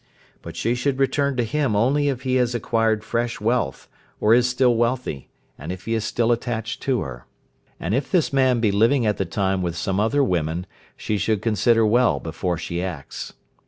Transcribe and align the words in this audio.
But 0.41 0.55
she 0.55 0.73
should 0.73 0.97
return 0.97 1.37
to 1.37 1.43
him 1.43 1.75
only 1.75 2.09
if 2.09 2.23
he 2.23 2.37
has 2.37 2.55
acquired 2.55 3.03
fresh 3.03 3.39
wealth, 3.39 3.87
or 4.19 4.33
is 4.33 4.49
still 4.49 4.75
wealthy, 4.75 5.29
and 5.59 5.71
if 5.71 5.85
he 5.85 5.93
is 5.93 6.03
still 6.03 6.31
attached 6.31 6.81
to 6.81 7.01
her. 7.01 7.27
And 7.79 7.93
if 7.93 8.09
this 8.09 8.33
man 8.33 8.59
be 8.59 8.71
living 8.71 9.05
at 9.05 9.17
the 9.17 9.25
time 9.25 9.61
with 9.61 9.75
some 9.77 9.99
other 9.99 10.23
women 10.23 10.65
she 10.97 11.19
should 11.19 11.43
consider 11.43 11.85
well 11.85 12.19
before 12.19 12.57
she 12.57 12.81
acts. 12.81 13.33